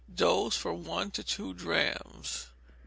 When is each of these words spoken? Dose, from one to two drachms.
Dose, 0.11 0.57
from 0.57 0.83
one 0.83 1.11
to 1.11 1.23
two 1.23 1.53
drachms. 1.53 2.47